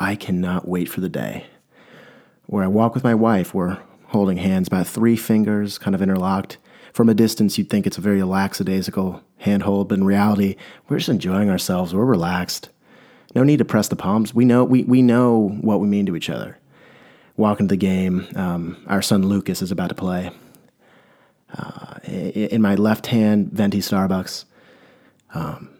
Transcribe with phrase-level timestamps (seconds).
[0.00, 1.46] I cannot wait for the day
[2.46, 3.54] where I walk with my wife.
[3.54, 6.56] We're holding hands, about three fingers kind of interlocked.
[6.92, 10.56] From a distance, you'd think it's a very lackadaisical handhold, but in reality,
[10.88, 11.94] we're just enjoying ourselves.
[11.94, 12.70] We're relaxed.
[13.34, 14.34] No need to press the palms.
[14.34, 16.58] We know we, we know what we mean to each other.
[17.36, 20.30] Walking to the game, um, our son Lucas is about to play.
[21.56, 24.44] Uh, in my left hand, venti Starbucks.
[25.34, 25.70] Um,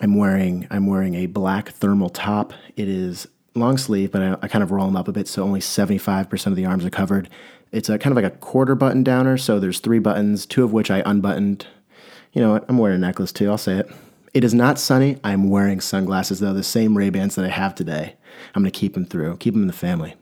[0.00, 2.52] I'm wearing I'm wearing a black thermal top.
[2.76, 5.42] It is long sleeve, but I, I, kind of roll them up a bit, so
[5.42, 7.28] only 75% of the arms are covered.
[7.72, 10.72] It's a kind of like a quarter button downer, so there's three buttons, two of
[10.72, 11.66] which I unbuttoned.
[12.32, 12.64] You know what?
[12.68, 13.48] I'm wearing a necklace too.
[13.50, 13.90] I'll say it.
[14.32, 15.18] It is not sunny.
[15.22, 18.16] I'm wearing sunglasses though, the same Ray Bans that I have today.
[18.54, 20.14] I'm going to keep them through, keep them in the family.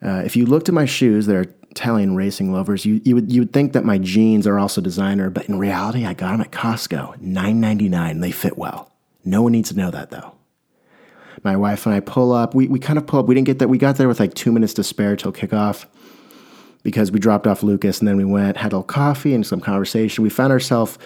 [0.00, 2.86] Uh, if you looked at my shoes, they're Italian racing lovers.
[2.86, 6.06] You, you would you would think that my jeans are also designer, but in reality,
[6.06, 8.20] I got them at Costco, $9.99.
[8.20, 8.90] They fit well.
[9.24, 10.37] No one needs to know that though.
[11.44, 12.54] My wife and I pull up.
[12.54, 13.26] We we kind of pull up.
[13.26, 13.68] We didn't get that.
[13.68, 15.86] We got there with like two minutes to spare till kickoff
[16.82, 19.60] because we dropped off Lucas and then we went had a little coffee and some
[19.60, 20.24] conversation.
[20.24, 20.98] We found ourselves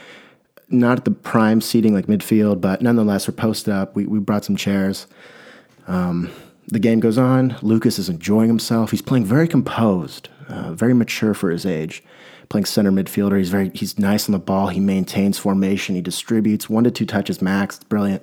[0.68, 3.94] not at the prime seating like midfield, but nonetheless we're posted up.
[3.94, 5.06] We we brought some chairs.
[5.86, 6.30] Um,
[6.68, 7.56] the game goes on.
[7.60, 8.90] Lucas is enjoying himself.
[8.90, 12.02] He's playing very composed, uh, very mature for his age.
[12.48, 14.68] Playing center midfielder, he's very he's nice on the ball.
[14.68, 15.94] He maintains formation.
[15.94, 17.76] He distributes one to two touches max.
[17.76, 18.22] It's brilliant.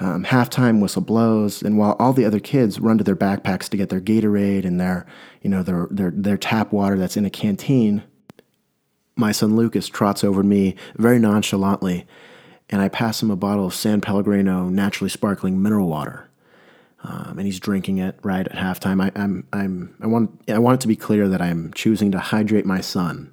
[0.00, 3.76] Um, halftime whistle blows, and while all the other kids run to their backpacks to
[3.76, 5.06] get their Gatorade and their
[5.40, 8.02] you know their their their tap water that's in a canteen,
[9.14, 12.06] my son Lucas trots over me very nonchalantly,
[12.68, 16.28] and I pass him a bottle of San Pellegrino naturally sparkling mineral water
[17.04, 19.02] um, and he's drinking it right at halftime.
[19.02, 22.18] I, I'm, I'm, I want, I want it to be clear that I'm choosing to
[22.18, 23.32] hydrate my son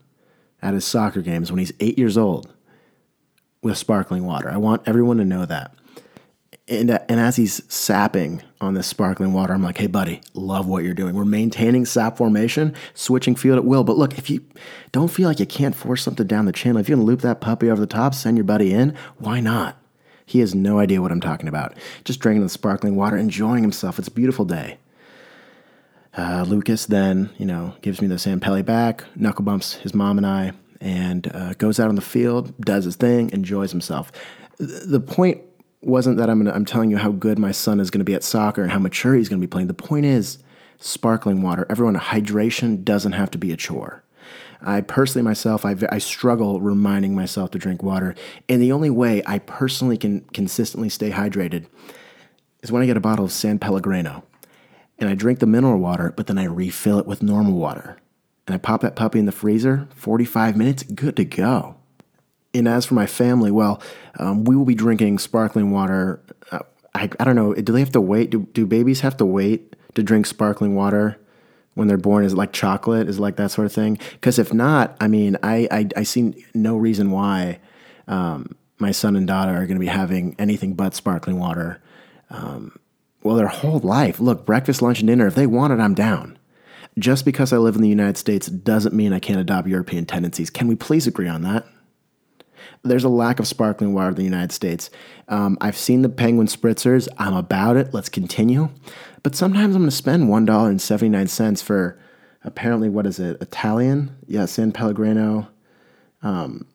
[0.62, 2.54] at his soccer games when he's eight years old
[3.64, 4.50] with sparkling water.
[4.50, 5.74] I want everyone to know that.
[6.72, 10.86] And, and as he's sapping on this sparkling water, I'm like, hey, buddy, love what
[10.86, 11.16] you're doing.
[11.16, 13.84] We're maintaining sap formation, switching field at will.
[13.84, 14.46] But look, if you
[14.94, 17.42] don't feel like you can't force something down the channel, if going to loop that
[17.42, 19.78] puppy over the top, send your buddy in, why not?
[20.26, 21.74] He has no idea what I'm talking about.
[22.06, 24.00] Just drinking the sparkling water, enjoying himself.
[24.00, 24.78] It's a beautiful day.
[26.18, 30.26] Uh, Lucas then, you know, gives me the San back, knuckle bumps his mom and
[30.26, 34.10] I, and uh, goes out on the field, does his thing, enjoys himself.
[34.58, 35.42] The point
[35.82, 38.14] wasn't that I'm, gonna, I'm telling you how good my son is going to be
[38.14, 39.68] at soccer and how mature he's going to be playing.
[39.68, 40.40] The point is
[40.80, 41.66] sparkling water.
[41.70, 44.04] Everyone, hydration doesn't have to be a chore.
[44.64, 48.14] I personally myself, I, I struggle reminding myself to drink water.
[48.48, 51.66] And the only way I personally can consistently stay hydrated
[52.62, 54.24] is when I get a bottle of San Pellegrino
[55.00, 57.98] and I drink the mineral water, but then I refill it with normal water.
[58.46, 61.78] And I pop that puppy in the freezer, 45 minutes, good to go.
[62.54, 63.82] And as for my family, well,
[64.20, 66.22] um, we will be drinking sparkling water.
[66.52, 66.60] Uh,
[66.94, 68.30] I, I don't know, do they have to wait?
[68.30, 71.18] Do, do babies have to wait to drink sparkling water
[71.76, 72.26] when they're born?
[72.26, 73.08] Is it like chocolate?
[73.08, 73.98] Is like that sort of thing?
[74.14, 77.60] Because if not, I mean, I, I, I see no reason why
[78.08, 81.82] um, my son and daughter are going to be having anything but sparkling water.
[82.30, 82.78] Um,
[83.24, 84.20] well, their whole life.
[84.20, 86.38] Look, breakfast, lunch, and dinner, if they want it, I'm down.
[87.00, 90.50] Just because I live in the United States doesn't mean I can't adopt European tendencies.
[90.50, 91.66] Can we please agree on that?
[92.84, 94.90] There's a lack of sparkling water in the United States.
[95.28, 97.08] Um, I've seen the penguin spritzers.
[97.18, 97.94] I'm about it.
[97.94, 98.70] Let's continue.
[99.24, 102.00] But sometimes I'm going to spend $1.79 for
[102.44, 103.42] apparently, what is it?
[103.42, 104.16] Italian?
[104.28, 105.48] Yeah, San Pellegrino.
[106.24, 106.66] Um,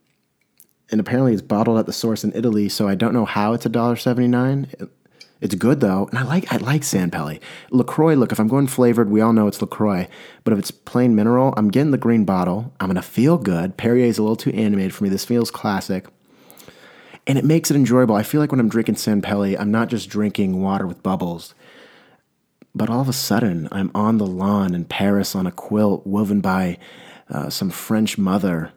[0.91, 3.66] and apparently it's bottled at the source in Italy, so I don't know how it's
[3.66, 4.88] $1.79.
[5.41, 7.41] It's good though, and I like I like San Pelli.
[7.70, 10.08] LaCroix, look, if I'm going flavored, we all know it's LaCroix.
[10.44, 12.72] But if it's plain mineral, I'm getting the green bottle.
[12.80, 13.76] I'm gonna feel good.
[13.76, 15.10] Perrier's a little too animated for me.
[15.10, 16.06] This feels classic.
[17.26, 18.14] And it makes it enjoyable.
[18.14, 21.54] I feel like when I'm drinking San Pelli, I'm not just drinking water with bubbles.
[22.74, 26.41] But all of a sudden, I'm on the lawn in Paris on a quilt woven
[26.41, 26.78] by
[27.28, 28.72] uh, some French mother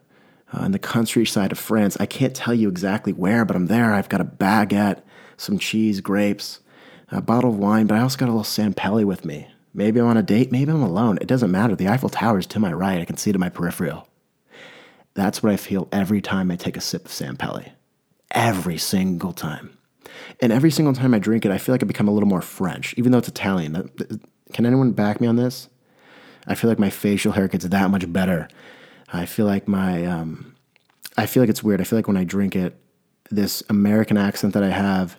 [0.53, 1.97] uh, in the countryside of France.
[1.99, 3.93] I can't tell you exactly where, but I'm there.
[3.93, 5.01] I've got a baguette,
[5.39, 6.59] some cheese, grapes,
[7.11, 9.47] a bottle of wine, but I also got a little San Pelli with me.
[9.73, 11.17] Maybe I'm on a date, maybe I'm alone.
[11.21, 11.75] It doesn't matter.
[11.75, 12.99] The Eiffel Tower is to my right.
[12.99, 14.07] I can see to my peripheral.
[15.13, 17.71] That's what I feel every time I take a sip of San Pelli.
[18.31, 19.77] Every single time.
[20.41, 22.41] And every single time I drink it, I feel like I become a little more
[22.41, 23.89] French, even though it's Italian.
[24.53, 25.69] Can anyone back me on this?
[26.47, 28.47] I feel like my facial hair gets that much better.
[29.11, 30.55] I feel like my, um,
[31.17, 31.81] I feel like it's weird.
[31.81, 32.75] I feel like when I drink it,
[33.29, 35.17] this American accent that I have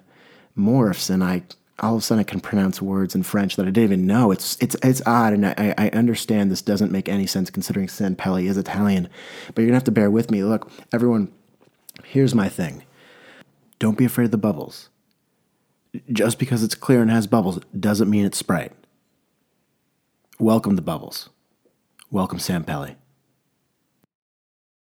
[0.56, 1.42] morphs, and I
[1.80, 4.30] all of a sudden I can pronounce words in French that I didn't even know.
[4.30, 8.16] It's it's it's odd, and I, I understand this doesn't make any sense considering San
[8.16, 9.08] Pelli is Italian,
[9.48, 10.44] but you're gonna have to bear with me.
[10.44, 11.32] Look, everyone,
[12.04, 12.84] here's my thing.
[13.78, 14.90] Don't be afraid of the bubbles.
[16.12, 18.72] Just because it's clear and has bubbles doesn't mean it's Sprite.
[20.38, 21.28] Welcome the Bubbles.
[22.10, 22.94] Welcome, San Pelli.